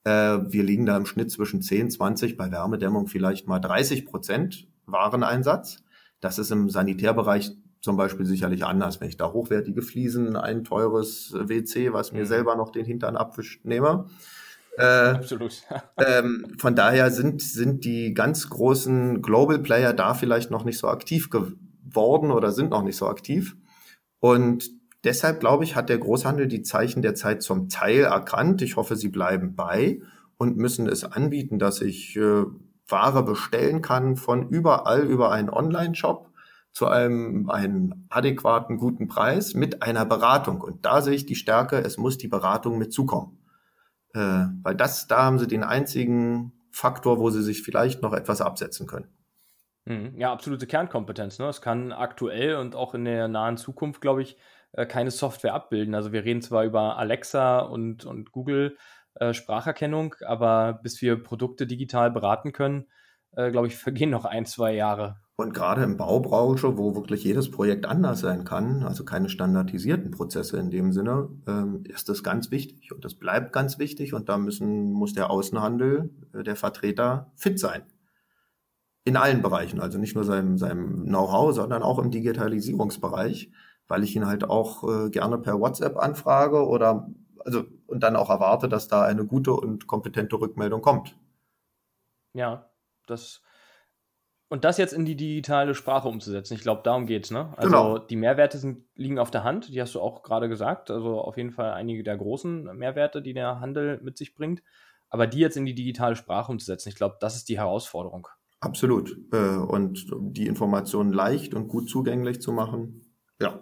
[0.02, 4.66] äh, wir liegen da im Schnitt zwischen 10, 20, bei Wärmedämmung vielleicht mal 30 Prozent
[4.87, 5.78] Wareneinsatz.
[6.20, 7.52] Das ist im Sanitärbereich
[7.85, 9.01] zum Beispiel sicherlich anders.
[9.01, 12.27] Wenn ich da hochwertige Fliesen, ein teures WC, was mir mhm.
[12.27, 14.07] selber noch den Hintern abwischt, nehme.
[14.77, 15.62] Äh, Absolut.
[15.99, 20.88] ähm, von daher sind, sind die ganz großen Global Player da vielleicht noch nicht so
[20.88, 23.55] aktiv geworden oder sind noch nicht so aktiv.
[24.18, 24.70] Und
[25.05, 28.62] Deshalb, glaube ich, hat der Großhandel die Zeichen der Zeit zum Teil erkannt.
[28.62, 30.01] Ich hoffe, sie bleiben bei
[30.38, 32.44] und müssen es anbieten, dass ich äh,
[32.88, 36.31] Ware bestellen kann von überall über einen Online-Shop
[36.74, 40.60] zu einem einen adäquaten, guten Preis mit einer Beratung.
[40.60, 43.38] Und da sehe ich die Stärke, es muss die Beratung mit zukommen.
[44.12, 48.40] Äh, weil das, da haben sie den einzigen Faktor, wo sie sich vielleicht noch etwas
[48.40, 49.06] absetzen können.
[49.84, 50.14] Mhm.
[50.18, 51.38] Ja, absolute Kernkompetenz.
[51.38, 51.46] Ne?
[51.46, 54.37] Es kann aktuell und auch in der nahen Zukunft, glaube ich,
[54.72, 55.94] äh, keine Software abbilden.
[55.94, 58.76] Also wir reden zwar über Alexa und, und Google
[59.14, 62.87] äh, Spracherkennung, aber bis wir Produkte digital beraten können,
[63.37, 65.20] äh, glaube ich, vergehen noch ein, zwei Jahre.
[65.37, 70.59] Und gerade im Baubranche, wo wirklich jedes Projekt anders sein kann, also keine standardisierten Prozesse
[70.59, 72.92] in dem Sinne, ähm, ist das ganz wichtig.
[72.92, 74.14] Und das bleibt ganz wichtig.
[74.14, 77.83] Und da müssen, muss der Außenhandel, äh, der Vertreter fit sein.
[79.05, 83.51] In allen Bereichen, also nicht nur seinem, seinem Know-how, sondern auch im Digitalisierungsbereich,
[83.88, 87.09] weil ich ihn halt auch äh, gerne per WhatsApp anfrage oder
[87.44, 91.18] also und dann auch erwarte, dass da eine gute und kompetente Rückmeldung kommt.
[92.33, 92.70] Ja,
[93.07, 93.42] das
[94.48, 97.30] und das jetzt in die digitale Sprache umzusetzen, ich glaube, darum geht es.
[97.30, 97.52] Ne?
[97.57, 97.98] Also genau.
[97.98, 100.90] die Mehrwerte sind, liegen auf der Hand, die hast du auch gerade gesagt.
[100.90, 104.62] Also auf jeden Fall einige der großen Mehrwerte, die der Handel mit sich bringt.
[105.09, 108.28] Aber die jetzt in die digitale Sprache umzusetzen, ich glaube, das ist die Herausforderung.
[108.61, 109.16] Absolut.
[109.33, 113.02] Äh, und die Informationen leicht und gut zugänglich zu machen,
[113.40, 113.61] ja.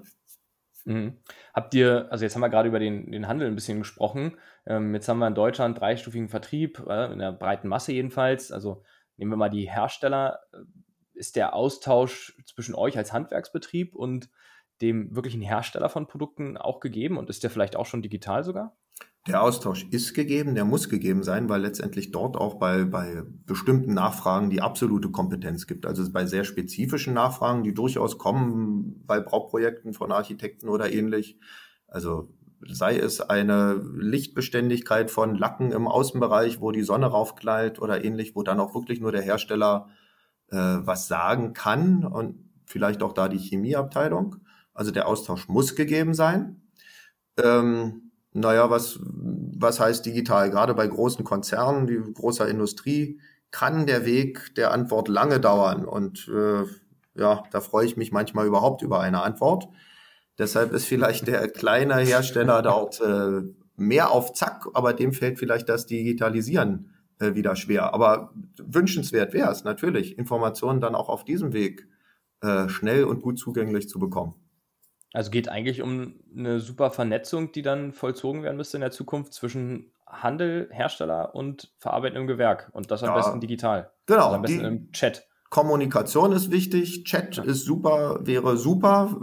[0.85, 1.19] Mhm.
[1.55, 4.37] Habt ihr, also jetzt haben wir gerade über den, den Handel ein bisschen gesprochen.
[4.67, 8.51] Ähm, jetzt haben wir in Deutschland dreistufigen Vertrieb, äh, in der breiten Masse jedenfalls.
[8.51, 8.83] Also
[9.23, 10.59] nehmen wir mal die Hersteller, äh,
[11.15, 14.29] ist der Austausch zwischen euch als Handwerksbetrieb und
[14.81, 18.77] dem wirklichen Hersteller von Produkten auch gegeben und ist der vielleicht auch schon digital sogar?
[19.29, 23.95] Der Austausch ist gegeben, der muss gegeben sein, weil letztendlich dort auch bei, bei bestimmten
[23.95, 25.87] Nachfragen die absolute Kompetenz gibt.
[25.87, 31.39] Also bei sehr spezifischen Nachfragen, die durchaus kommen bei Bauprojekten von Architekten oder ähnlich.
[31.87, 32.35] Also
[32.69, 38.43] sei es eine Lichtbeständigkeit von Lacken im Außenbereich, wo die Sonne raufknallt oder ähnlich, wo
[38.43, 39.89] dann auch wirklich nur der Hersteller
[40.51, 44.37] äh, was sagen kann und vielleicht auch da die Chemieabteilung.
[44.75, 46.63] Also der Austausch muss gegeben sein.
[47.43, 50.51] Ähm, naja, was, was heißt digital?
[50.51, 53.21] Gerade bei großen Konzernen, wie großer Industrie,
[53.51, 55.85] kann der Weg der Antwort lange dauern.
[55.85, 56.65] Und äh,
[57.15, 59.69] ja, da freue ich mich manchmal überhaupt über eine Antwort.
[60.39, 63.43] Deshalb ist vielleicht der kleine Hersteller dort äh,
[63.77, 67.95] mehr auf Zack, aber dem fällt vielleicht das Digitalisieren äh, wieder schwer.
[67.95, 71.87] Aber wünschenswert wäre es natürlich, Informationen dann auch auf diesem Weg
[72.41, 74.35] äh, schnell und gut zugänglich zu bekommen.
[75.13, 79.35] Also geht eigentlich um eine super Vernetzung, die dann vollzogen werden müsste in der Zukunft
[79.35, 82.71] zwischen Handel, Hersteller und verarbeitendem Gewerk.
[82.73, 83.93] Und das am ja, besten digital.
[84.07, 84.25] Genau.
[84.25, 85.27] Also am besten im Chat.
[85.53, 87.43] Kommunikation ist wichtig, Chat ja.
[87.43, 89.15] ist super, wäre super,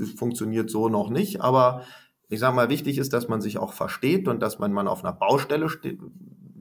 [0.00, 1.82] es funktioniert so noch nicht, aber
[2.28, 5.02] ich sage mal, wichtig ist, dass man sich auch versteht und dass man, man auf
[5.02, 5.98] einer Baustelle ste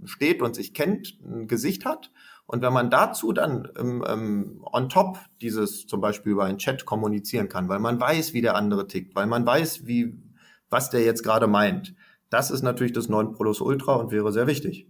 [0.05, 2.11] steht und sich kennt, ein Gesicht hat.
[2.47, 6.87] Und wenn man dazu dann ähm, ähm, on top dieses zum Beispiel über einen Chat
[6.87, 10.17] kommunizieren kann, weil man weiß, wie der andere tickt, weil man weiß, wie,
[10.71, 11.93] was der jetzt gerade meint,
[12.31, 14.87] das ist natürlich das 9 Ultra und wäre sehr wichtig.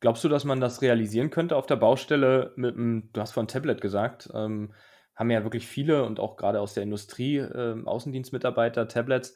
[0.00, 3.48] Glaubst du, dass man das realisieren könnte auf der Baustelle mit einem, du hast von
[3.48, 4.74] Tablet gesagt, ähm,
[5.14, 9.34] haben ja wirklich viele und auch gerade aus der Industrie äh, Außendienstmitarbeiter Tablets,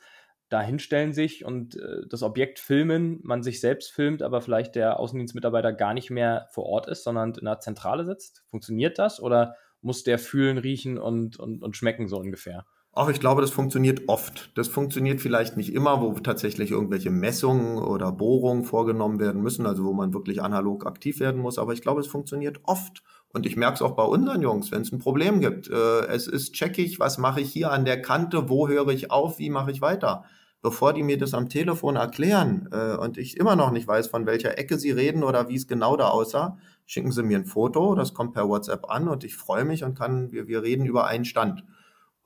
[0.50, 4.98] da hinstellen sich und äh, das Objekt filmen, man sich selbst filmt, aber vielleicht der
[4.98, 8.44] Außendienstmitarbeiter gar nicht mehr vor Ort ist, sondern in der Zentrale sitzt.
[8.50, 12.66] Funktioniert das oder muss der fühlen, riechen und, und, und schmecken so ungefähr?
[12.92, 14.50] Auch ich glaube, das funktioniert oft.
[14.58, 19.84] Das funktioniert vielleicht nicht immer, wo tatsächlich irgendwelche Messungen oder Bohrungen vorgenommen werden müssen, also
[19.84, 21.58] wo man wirklich analog aktiv werden muss.
[21.58, 23.04] Aber ich glaube, es funktioniert oft.
[23.32, 25.70] Und ich merke es auch bei unseren Jungs, wenn es ein Problem gibt.
[25.70, 29.38] Äh, es ist checkig, was mache ich hier an der Kante, wo höre ich auf,
[29.38, 30.24] wie mache ich weiter?
[30.60, 34.26] Bevor die mir das am Telefon erklären äh, und ich immer noch nicht weiß, von
[34.26, 37.94] welcher Ecke sie reden oder wie es genau da aussah, schicken sie mir ein Foto,
[37.94, 41.06] das kommt per WhatsApp an und ich freue mich und kann, wir, wir reden über
[41.06, 41.64] einen Stand.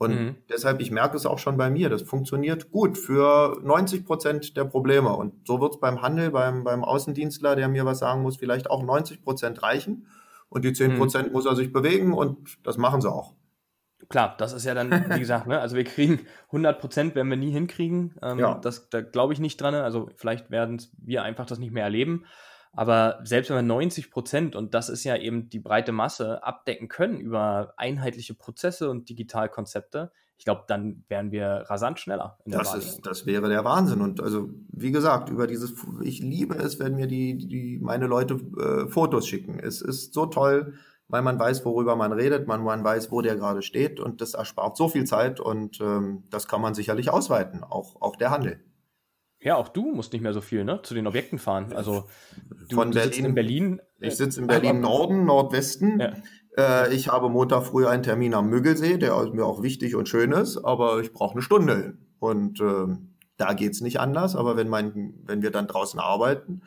[0.04, 0.36] Und mhm.
[0.48, 4.64] deshalb, ich merke es auch schon bei mir, das funktioniert gut für 90 Prozent der
[4.64, 5.14] Probleme.
[5.14, 8.70] Und so wird es beim Handel, beim, beim Außendienstler, der mir was sagen muss, vielleicht
[8.70, 10.06] auch 90 Prozent reichen.
[10.48, 11.32] Und die 10 Prozent mhm.
[11.32, 13.34] muss er sich bewegen und das machen sie auch.
[14.08, 17.36] Klar, das ist ja dann, wie gesagt, ne, also wir kriegen 100 Prozent, werden wir
[17.36, 18.14] nie hinkriegen.
[18.22, 18.54] Ähm, ja.
[18.54, 19.74] Das, da glaube ich nicht dran.
[19.74, 22.24] Also vielleicht werden wir einfach das nicht mehr erleben.
[22.76, 26.88] Aber selbst wenn wir 90 Prozent, und das ist ja eben die breite Masse, abdecken
[26.88, 32.38] können über einheitliche Prozesse und Digitalkonzepte, ich glaube, dann wären wir rasant schneller.
[32.44, 34.00] Das, ist, das wäre der Wahnsinn.
[34.00, 38.40] Und also, wie gesagt, über dieses, ich liebe es, wenn mir die, die meine Leute
[38.58, 39.60] äh, Fotos schicken.
[39.60, 40.74] Es ist so toll,
[41.08, 44.34] weil man weiß, worüber man redet, man, man weiß, wo der gerade steht und das
[44.34, 48.60] erspart so viel Zeit und ähm, das kann man sicherlich ausweiten, auch, auch der Handel.
[49.44, 51.74] Ja, auch du musst nicht mehr so viel ne, zu den Objekten fahren.
[51.74, 52.08] Also
[52.70, 53.82] du, Von du Berlin, in Berlin.
[54.00, 56.00] Ich sitze in Berlin Norden, Nordwesten.
[56.00, 56.14] Ja.
[56.56, 60.32] Äh, ich habe Montag früh einen Termin am Müggelsee, der mir auch wichtig und schön
[60.32, 61.98] ist, aber ich brauche eine Stunde hin.
[62.18, 62.96] Und äh,
[63.36, 64.34] da geht's nicht anders.
[64.34, 66.62] Aber wenn, mein, wenn wir dann draußen arbeiten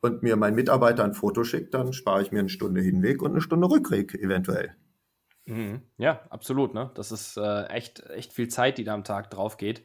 [0.00, 3.32] und mir mein Mitarbeiter ein Foto schickt, dann spare ich mir eine Stunde Hinweg und
[3.32, 4.76] eine Stunde Rückweg eventuell.
[5.46, 5.82] Mhm.
[5.98, 6.72] Ja, absolut.
[6.72, 6.92] Ne?
[6.94, 9.82] Das ist äh, echt, echt viel Zeit, die da am Tag drauf geht.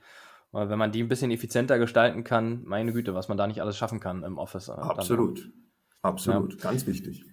[0.58, 3.62] Weil wenn man die ein bisschen effizienter gestalten kann, meine Güte, was man da nicht
[3.62, 4.72] alles schaffen kann im Office.
[4.72, 5.40] Absolut.
[5.44, 5.54] Dann,
[6.02, 6.56] Absolut.
[6.56, 6.72] Ja.
[6.72, 7.24] Ganz wichtig.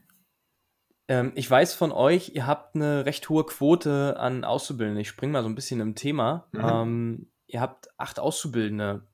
[1.09, 5.01] Ähm, ich weiß von euch, ihr habt eine recht hohe Quote an Auszubildenden.
[5.01, 6.49] Ich springe mal so ein bisschen im Thema.
[6.53, 6.61] Mhm.
[6.63, 9.07] Ähm, ihr habt acht Auszubildende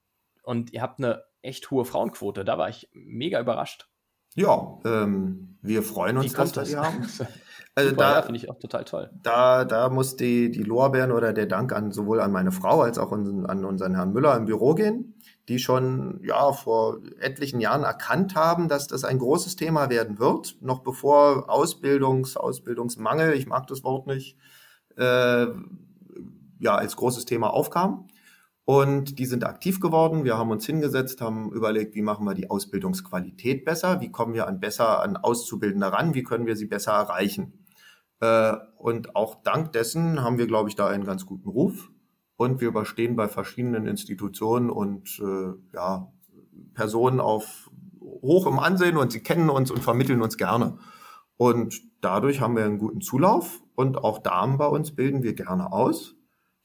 [0.42, 2.44] und ihr habt eine echt hohe Frauenquote.
[2.44, 3.89] Da war ich mega überrascht.
[4.34, 7.06] Ja, ähm, wir freuen uns, dass wir die haben.
[7.76, 9.10] Also Super, da ja, finde ich auch total toll.
[9.22, 12.98] Da, da muss die, die Lorbeeren oder der Dank an sowohl an meine Frau als
[12.98, 15.14] auch an, an unseren Herrn Müller im Büro gehen,
[15.48, 20.56] die schon ja vor etlichen Jahren erkannt haben, dass das ein großes Thema werden wird,
[20.60, 24.36] noch bevor Ausbildungs, Ausbildungsmangel, ich mag das Wort nicht,
[24.96, 25.46] äh,
[26.58, 28.08] ja als großes Thema aufkam.
[28.70, 30.22] Und die sind aktiv geworden.
[30.22, 34.46] Wir haben uns hingesetzt, haben überlegt, wie machen wir die Ausbildungsqualität besser, wie kommen wir
[34.46, 37.64] an besser an Auszubildende ran, wie können wir sie besser erreichen.
[38.20, 41.90] Äh, und auch dank dessen haben wir, glaube ich, da einen ganz guten Ruf.
[42.36, 46.12] Und wir überstehen bei verschiedenen Institutionen und äh, ja,
[46.72, 50.78] Personen auf hoch Ansehen und sie kennen uns und vermitteln uns gerne.
[51.36, 55.72] Und dadurch haben wir einen guten Zulauf und auch Damen bei uns bilden wir gerne
[55.72, 56.14] aus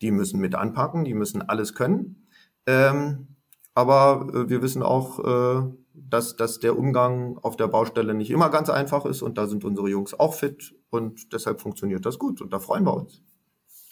[0.02, 2.28] die müssen mit anpacken, die müssen alles können.
[2.68, 3.36] Ähm,
[3.74, 8.50] aber äh, wir wissen auch, äh, dass, dass der Umgang auf der Baustelle nicht immer
[8.50, 12.42] ganz einfach ist und da sind unsere Jungs auch fit und deshalb funktioniert das gut
[12.42, 13.22] und da freuen wir uns.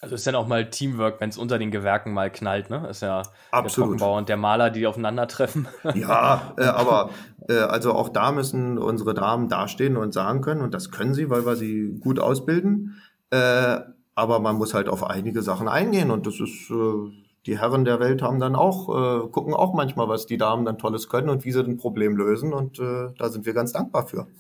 [0.04, 2.88] Also ist dann auch mal Teamwork, wenn es unter den Gewerken mal knallt, ne?
[2.90, 3.64] Ist ja Absolut.
[3.64, 5.70] der Trockenbauer und der Maler, die aufeinandertreffen.
[5.96, 7.12] Ja, äh, aber
[7.48, 11.30] äh, also auch da müssen unsere Damen dastehen und sagen können, und das können sie,
[11.30, 13.02] weil wir sie gut ausbilden.
[13.30, 13.80] Äh,
[14.16, 17.12] aber man muss halt auf einige Sachen eingehen und das ist, äh,
[17.46, 20.78] die Herren der Welt haben dann auch, äh, gucken auch manchmal, was die Damen dann
[20.78, 24.08] Tolles können und wie sie ein Problem lösen und äh, da sind wir ganz dankbar
[24.08, 24.28] für.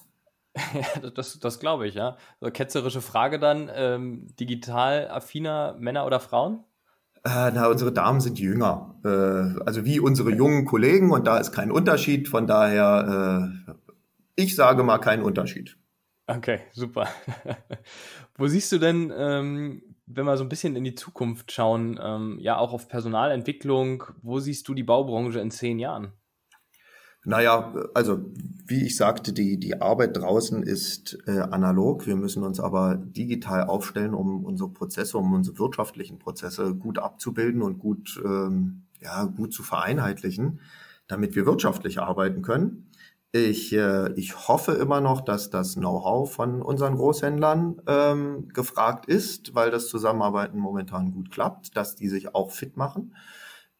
[0.73, 2.15] Ja, das, das glaube ich, ja.
[2.39, 6.63] So, ketzerische Frage dann, ähm, digital affiner Männer oder Frauen?
[7.25, 11.53] Äh, na, unsere Damen sind jünger, äh, also wie unsere jungen Kollegen und da ist
[11.53, 13.73] kein Unterschied, von daher, äh,
[14.35, 15.77] ich sage mal keinen Unterschied.
[16.27, 17.07] Okay, super.
[18.37, 22.37] Wo siehst du denn, ähm, wenn wir so ein bisschen in die Zukunft schauen, ähm,
[22.39, 26.13] ja auch auf Personalentwicklung, wo siehst du die Baubranche in zehn Jahren?
[27.25, 28.19] Naja, also
[28.65, 32.05] wie ich sagte, die, die Arbeit draußen ist äh, analog.
[32.05, 37.61] Wir müssen uns aber digital aufstellen, um unsere Prozesse, um unsere wirtschaftlichen Prozesse gut abzubilden
[37.61, 40.59] und gut, ähm, ja, gut zu vereinheitlichen,
[41.07, 42.89] damit wir wirtschaftlich arbeiten können.
[43.35, 49.55] Ich, äh, ich hoffe immer noch, dass das Know-how von unseren Großhändlern ähm, gefragt ist,
[49.55, 53.15] weil das Zusammenarbeiten momentan gut klappt, dass die sich auch fit machen.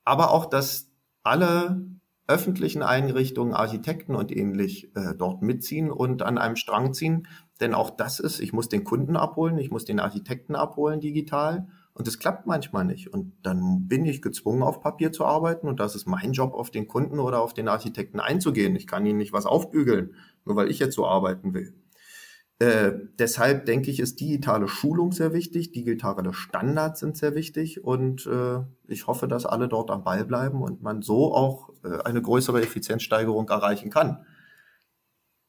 [0.05, 0.89] Aber auch, dass
[1.21, 1.85] alle
[2.27, 7.27] öffentlichen Einrichtungen, Architekten und ähnlich äh, dort mitziehen und an einem Strang ziehen.
[7.61, 11.67] Denn auch das ist, ich muss den Kunden abholen, ich muss den Architekten abholen digital
[11.93, 13.13] und es klappt manchmal nicht.
[13.13, 15.67] Und dann bin ich gezwungen, auf Papier zu arbeiten.
[15.67, 18.75] Und das ist mein Job, auf den Kunden oder auf den Architekten einzugehen.
[18.75, 21.73] Ich kann ihnen nicht was aufbügeln, nur weil ich jetzt so arbeiten will.
[22.59, 28.25] Äh, deshalb denke ich, ist digitale Schulung sehr wichtig, digitale Standards sind sehr wichtig und
[28.27, 32.21] äh, ich hoffe, dass alle dort am Ball bleiben und man so auch äh, eine
[32.21, 34.25] größere Effizienzsteigerung erreichen kann.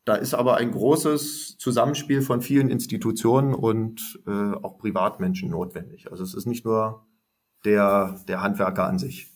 [0.05, 6.11] Da ist aber ein großes Zusammenspiel von vielen Institutionen und äh, auch Privatmenschen notwendig.
[6.11, 7.07] Also es ist nicht nur
[7.65, 9.33] der, der Handwerker an sich.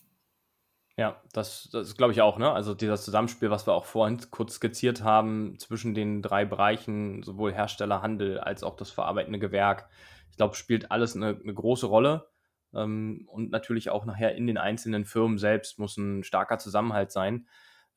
[0.99, 2.51] Ja, das, das glaube ich auch, ne?
[2.51, 7.53] Also dieses Zusammenspiel, was wir auch vorhin kurz skizziert haben, zwischen den drei Bereichen, sowohl
[7.53, 9.89] Hersteller, Handel als auch das verarbeitende Gewerk,
[10.31, 12.29] ich glaube, spielt alles eine, eine große Rolle.
[12.75, 17.47] Ähm, und natürlich auch nachher in den einzelnen Firmen selbst muss ein starker Zusammenhalt sein.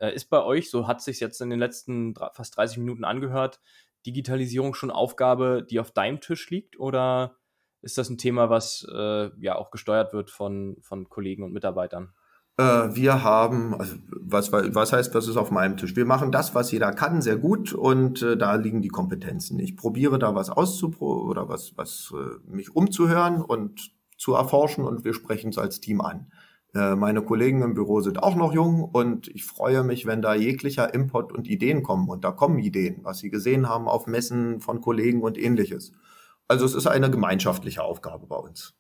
[0.02, 3.62] Äh, ist bei euch, so hat sich jetzt in den letzten fast 30 Minuten angehört,
[4.06, 7.38] Digitalisierung schon Aufgabe, die auf deinem Tisch liegt oder
[7.84, 12.14] ist das ein Thema, was äh, ja auch gesteuert wird von, von Kollegen und Mitarbeitern?
[12.58, 12.64] Äh,
[12.96, 15.96] wir haben, also was, was heißt, was ist auf meinem Tisch?
[15.96, 19.60] Wir machen das, was jeder kann, sehr gut und äh, da liegen die Kompetenzen.
[19.60, 25.04] Ich probiere da was auszupro oder was, was äh, mich umzuhören und zu erforschen und
[25.04, 26.32] wir sprechen es als Team an.
[26.74, 30.36] Äh, meine Kollegen im Büro sind auch noch jung und ich freue mich, wenn da
[30.36, 32.08] jeglicher Input und Ideen kommen.
[32.10, 35.92] Und da kommen Ideen, was sie gesehen haben auf Messen von Kollegen und ähnliches.
[36.48, 38.74] Also es ist eine gemeinschaftliche Aufgabe bei uns.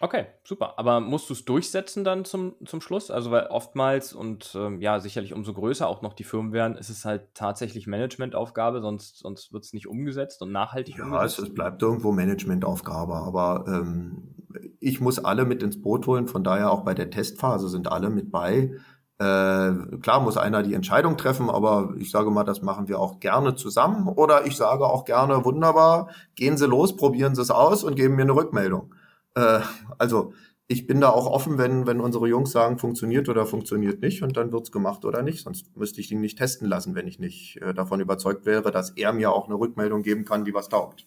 [0.00, 0.78] Okay, super.
[0.78, 3.10] Aber musst du es durchsetzen dann zum, zum Schluss?
[3.10, 6.90] Also, weil oftmals und ähm, ja, sicherlich umso größer auch noch die Firmen werden, ist
[6.90, 11.38] es halt tatsächlich Managementaufgabe, sonst, sonst wird es nicht umgesetzt und nachhaltig ja, umgesetzt.
[11.38, 14.34] Ja, es, es, bleibt irgendwo Managementaufgabe, aber ähm,
[14.80, 18.10] ich muss alle mit ins Boot holen, von daher auch bei der Testphase sind alle
[18.10, 18.72] mit bei.
[19.18, 23.18] Äh, klar muss einer die Entscheidung treffen, aber ich sage mal, das machen wir auch
[23.18, 24.08] gerne zusammen.
[24.08, 28.16] Oder ich sage auch gerne, wunderbar, gehen Sie los, probieren Sie es aus und geben
[28.16, 28.92] mir eine Rückmeldung.
[29.36, 29.60] Äh,
[29.98, 30.32] also
[30.68, 34.36] ich bin da auch offen, wenn, wenn unsere Jungs sagen, funktioniert oder funktioniert nicht und
[34.36, 35.44] dann wird's gemacht oder nicht.
[35.44, 38.90] Sonst müsste ich ihn nicht testen lassen, wenn ich nicht äh, davon überzeugt wäre, dass
[38.90, 41.06] er mir auch eine Rückmeldung geben kann, die was taugt.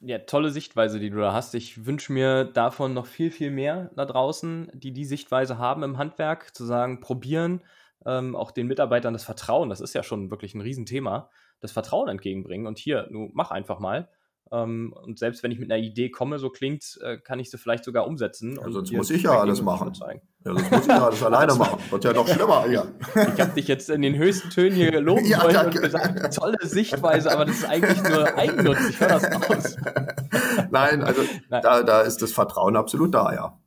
[0.00, 1.54] Ja, tolle Sichtweise, die du da hast.
[1.54, 5.96] Ich wünsche mir davon noch viel, viel mehr da draußen, die die Sichtweise haben im
[5.96, 7.62] Handwerk, zu sagen, probieren,
[8.04, 11.30] ähm, auch den Mitarbeitern das Vertrauen, das ist ja schon wirklich ein Riesenthema,
[11.60, 12.66] das Vertrauen entgegenbringen.
[12.66, 14.10] Und hier, du mach einfach mal.
[14.52, 17.58] Ähm, und selbst wenn ich mit einer Idee komme, so klingt, äh, kann ich sie
[17.58, 18.56] vielleicht sogar umsetzen.
[18.60, 19.92] Ja, sonst muss ich ja alles machen.
[20.00, 21.80] Ja, sonst muss ich ja alles alleine machen.
[21.90, 22.92] Wird ja noch schlimmer hier.
[23.34, 26.58] Ich habe dich jetzt in den höchsten Tönen hier gelobt ja, wollen und gesagt, tolle
[26.62, 28.78] Sichtweise, aber das ist eigentlich nur Eigennutz.
[28.90, 29.76] Ich höre das aus.
[30.70, 31.62] Nein, also Nein.
[31.62, 33.58] Da, da ist das Vertrauen absolut da, ja.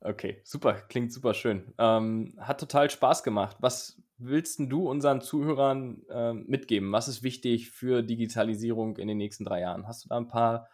[0.00, 1.72] Okay, super, klingt super schön.
[1.78, 3.56] Ähm, hat total Spaß gemacht.
[3.60, 6.92] Was willst du unseren Zuhörern äh, mitgeben?
[6.92, 9.86] Was ist wichtig für Digitalisierung in den nächsten drei Jahren?
[9.86, 10.68] Hast du da ein paar,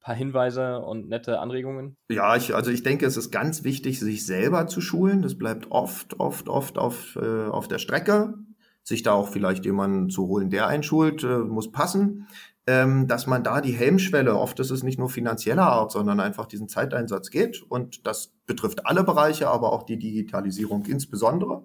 [0.00, 1.96] paar Hinweise und nette Anregungen?
[2.10, 5.22] Ja, ich, also ich denke, es ist ganz wichtig, sich selber zu schulen.
[5.22, 8.34] Das bleibt oft, oft, oft auf, äh, auf der Strecke.
[8.84, 12.26] Sich da auch vielleicht jemanden zu holen, der einschult, äh, muss passen.
[12.64, 16.46] Ähm, dass man da die Helmschwelle, oft ist es nicht nur finanzieller Art, sondern einfach
[16.46, 17.60] diesen Zeiteinsatz geht.
[17.60, 21.64] Und das betrifft alle Bereiche, aber auch die Digitalisierung insbesondere.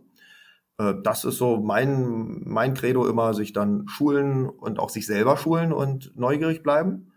[0.77, 5.37] Äh, das ist so mein, mein Credo immer, sich dann schulen und auch sich selber
[5.37, 7.11] schulen und neugierig bleiben.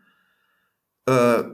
[1.07, 1.45] Äh,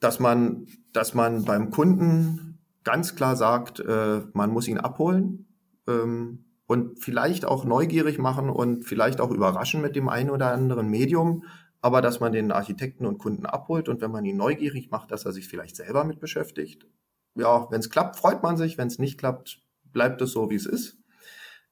[0.00, 5.46] dass man, dass man beim Kunden ganz klar sagt, äh, man muss ihn abholen
[5.86, 10.88] ähm, und vielleicht auch neugierig machen und vielleicht auch überraschen mit dem einen oder anderen
[10.88, 11.44] Medium,
[11.82, 15.24] aber dass man den Architekten und Kunden abholt und wenn man ihn neugierig macht, dass
[15.24, 16.86] er sich vielleicht selber mit beschäftigt.
[17.34, 20.56] Ja, wenn es klappt, freut man sich, wenn es nicht klappt, bleibt es so, wie
[20.56, 20.99] es ist.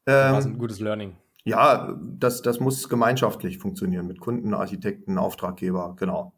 [0.08, 1.16] Ähm, das ist ein gutes Learning.
[1.44, 6.32] Ja, das, das muss gemeinschaftlich funktionieren mit Kunden, Architekten, Auftraggeber, genau.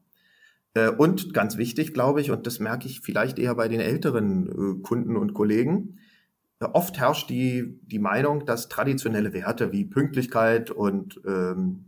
[0.74, 4.48] Äh, und ganz wichtig, glaube ich, und das merke ich vielleicht eher bei den älteren
[4.48, 5.98] äh, Kunden und Kollegen,
[6.60, 11.86] oft herrscht die, die Meinung, dass traditionelle Werte wie Pünktlichkeit und ähm,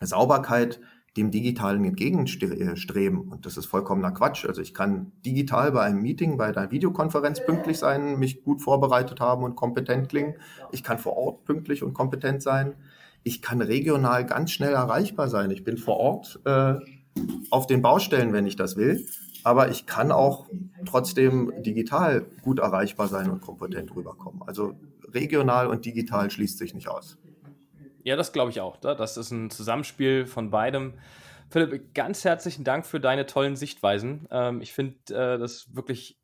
[0.00, 0.80] Sauberkeit
[1.16, 3.20] dem Digitalen entgegenstreben.
[3.20, 4.44] Und das ist vollkommener Quatsch.
[4.44, 9.20] Also ich kann digital bei einem Meeting, bei einer Videokonferenz pünktlich sein, mich gut vorbereitet
[9.20, 10.34] haben und kompetent klingen.
[10.72, 12.74] Ich kann vor Ort pünktlich und kompetent sein.
[13.22, 15.50] Ich kann regional ganz schnell erreichbar sein.
[15.50, 16.74] Ich bin vor Ort äh,
[17.50, 19.06] auf den Baustellen, wenn ich das will.
[19.42, 20.46] Aber ich kann auch
[20.86, 24.42] trotzdem digital gut erreichbar sein und kompetent rüberkommen.
[24.44, 24.74] Also
[25.12, 27.16] regional und digital schließt sich nicht aus.
[28.06, 28.76] Ja, das glaube ich auch.
[28.76, 30.94] Das ist ein Zusammenspiel von beidem.
[31.50, 34.28] Philipp, ganz herzlichen Dank für deine tollen Sichtweisen.
[34.30, 36.16] Ähm, ich finde äh, das wirklich,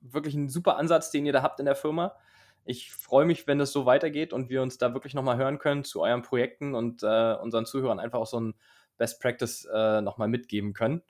[0.00, 2.16] wirklich ein super Ansatz, den ihr da habt in der Firma.
[2.64, 5.84] Ich freue mich, wenn es so weitergeht und wir uns da wirklich nochmal hören können
[5.84, 8.54] zu euren Projekten und äh, unseren Zuhörern einfach auch so ein
[8.96, 11.02] Best Practice äh, nochmal mitgeben können.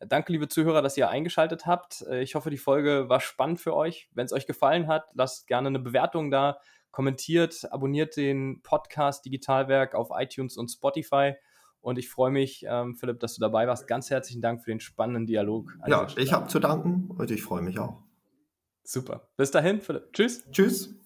[0.00, 2.02] Danke, liebe Zuhörer, dass ihr eingeschaltet habt.
[2.02, 4.08] Ich hoffe, die Folge war spannend für euch.
[4.14, 6.58] Wenn es euch gefallen hat, lasst gerne eine Bewertung da
[6.90, 11.34] kommentiert, abonniert den Podcast Digitalwerk auf iTunes und Spotify.
[11.80, 13.86] Und ich freue mich, ähm, Philipp, dass du dabei warst.
[13.86, 15.76] Ganz herzlichen Dank für den spannenden Dialog.
[15.86, 18.02] Ja, ich habe zu danken und ich freue mich auch.
[18.82, 19.28] Super.
[19.36, 20.12] Bis dahin, Philipp.
[20.12, 20.44] Tschüss.
[20.50, 20.98] Tschüss.